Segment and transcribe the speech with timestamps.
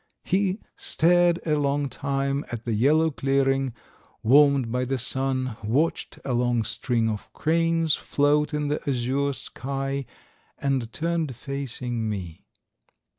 [0.23, 3.71] He stared a long time at the yellow clearing,
[4.23, 10.07] warmed by the sun, watched a long string of cranes float in the azure sky,
[10.57, 12.47] and turned facing me.